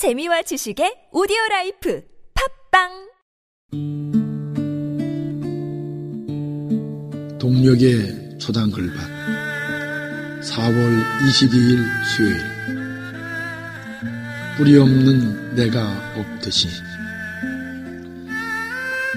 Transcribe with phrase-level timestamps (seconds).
[0.00, 2.00] 재미와 지식의 오디오 라이프
[2.72, 2.88] 팟빵
[7.38, 8.96] 동녘의 초당글밭
[10.40, 12.40] 4월 22일 수요일
[14.56, 16.68] 뿌리 없는 내가 없듯이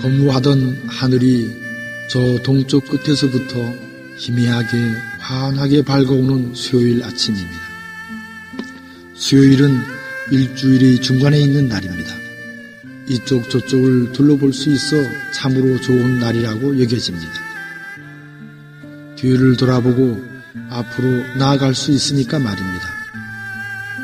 [0.01, 1.49] 건무하던 하늘이
[2.09, 3.57] 저 동쪽 끝에서부터
[4.17, 4.77] 희미하게
[5.19, 7.61] 환하게 밝아오는 수요일 아침입니다.
[9.13, 9.92] 수요일은
[10.31, 12.13] 일주일의 중간에 있는 날입니다.
[13.07, 14.95] 이쪽 저쪽을 둘러볼 수 있어
[15.33, 17.31] 참으로 좋은 날이라고 여겨집니다.
[19.17, 20.21] 뒤를 돌아보고
[20.69, 22.87] 앞으로 나아갈 수 있으니까 말입니다.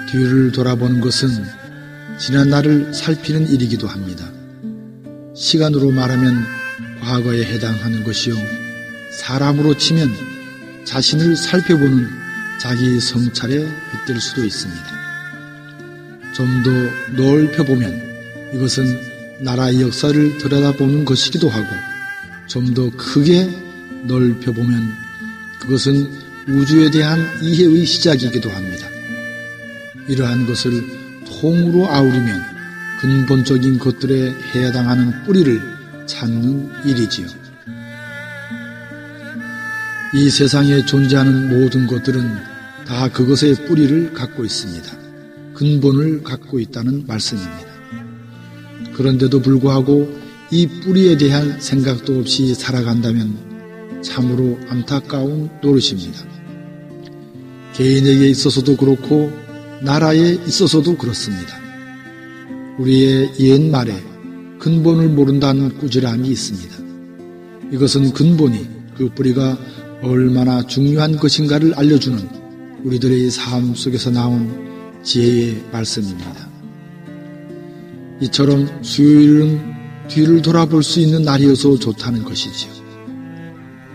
[0.09, 1.29] 뒤를 돌아보는 것은
[2.17, 4.29] 지난 날을 살피는 일이기도 합니다.
[5.33, 6.43] 시간으로 말하면
[7.01, 8.35] 과거에 해당하는 것이요.
[9.11, 10.09] 사람으로 치면
[10.83, 12.07] 자신을 살펴보는
[12.59, 14.98] 자기 성찰에 빗댈 수도 있습니다.
[16.33, 16.69] 좀 더
[17.21, 18.99] 넓혀보면 이것은
[19.39, 21.67] 나라의 역사를 들여다보는 것이기도 하고
[22.47, 23.49] 좀 더 크게
[24.03, 24.93] 넓혀보면
[25.59, 26.09] 그것은
[26.47, 28.87] 우주에 대한 이해의 시작이기도 합니다.
[30.07, 30.71] 이러한 것을
[31.25, 32.41] 통으로 아우르면
[33.01, 35.61] 근본적인 것들에 해당하는 뿌리를
[36.07, 37.27] 찾는 일이지요.
[40.15, 42.35] 이 세상에 존재하는 모든 것들은
[42.87, 44.98] 다 그것의 뿌리를 갖고 있습니다.
[45.59, 47.65] 근본을 갖고 있다는 말씀입니다.
[48.93, 50.09] 그런데도 불구하고
[50.51, 56.25] 이 뿌리에 대한 생각도 없이 살아간다면 참으로 안타까운 노릇입니다.
[57.73, 59.33] 개인에게 있어서도 그렇고
[59.83, 61.59] 나라에 있어서도 그렇습니다.
[62.77, 64.01] 우리의 옛말에
[64.59, 66.77] 근본을 모른다는 꾸지람이 있습니다.
[67.73, 68.65] 이것은 근본이
[68.97, 69.57] 그 뿌리가
[70.03, 72.29] 얼마나 중요한 것인가를 알려주는
[72.85, 74.69] 우리들의 삶 속에서 나온
[75.03, 76.49] 지혜의 말씀입니다.
[78.21, 82.71] 이처럼 수요일은 뒤를 돌아볼 수 있는 날이어서 좋다는 것이지요.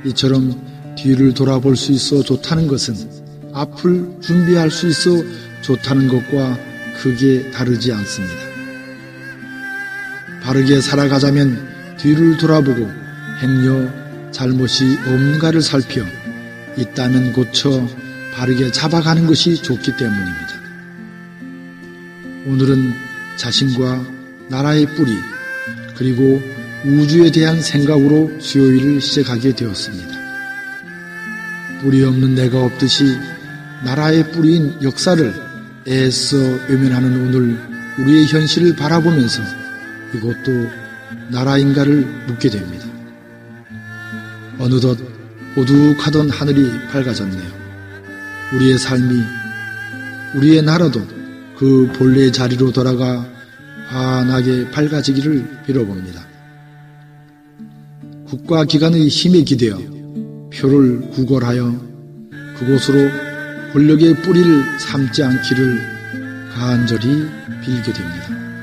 [0.07, 2.95] 이처럼 뒤를 돌아볼 수 있어 좋다는 것은
[3.53, 5.11] 앞을 준비할 수 있어
[5.63, 6.59] 좋다는 것과
[7.01, 8.35] 크게 다르지 않습니다.
[10.43, 12.89] 바르게 살아가자면 뒤를 돌아보고
[13.43, 16.03] 행여 잘못이 없는가를 살펴
[16.77, 17.87] 있다면 고쳐
[18.35, 20.64] 바르게 잡아가는 것이 좋기 때문입니다.
[22.47, 22.93] 오늘은
[23.37, 24.07] 자신과
[24.49, 25.17] 나라의 뿌리
[25.97, 26.43] 그리고
[26.85, 30.15] 우주에 대한 생각으로 수요일을 시작하게 되었습니다.
[31.81, 33.17] 뿌리 없는 내가 없듯이
[33.85, 35.35] 나라의 뿌리인 역사를
[35.89, 36.37] 애써
[36.69, 37.59] 외면하는 오늘
[37.99, 39.43] 우리의 현실을 바라보면서
[40.15, 40.69] 이것도
[41.31, 42.87] 나라인가를 묻게 됩니다.
[44.59, 44.99] 어느덧
[45.57, 47.53] 오둑하던 하늘이 밝아졌네요.
[48.55, 49.23] 우리의 삶이,
[50.35, 51.14] 우리의 나라도
[51.57, 53.27] 그 본래의 자리로 돌아가
[53.89, 56.27] 환하게 밝아지기를 빌어봅니다.
[58.27, 59.79] 국가 기관의 힘에 기대어
[60.53, 61.81] 표를 구걸하여
[62.59, 63.11] 그곳으로
[63.73, 65.81] 권력의 뿌리를 삼지 않기를
[66.55, 67.27] 간절히
[67.63, 68.54] 빌게 됩니다.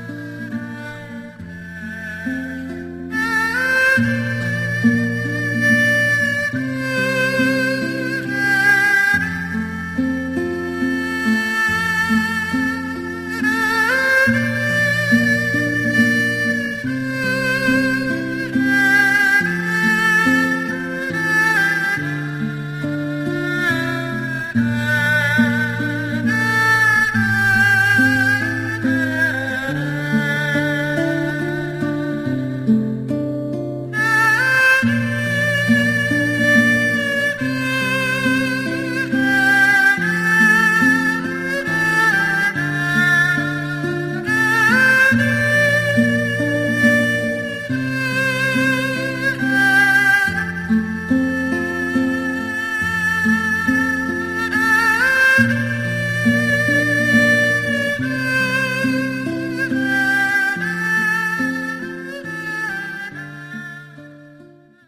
[24.54, 24.91] mm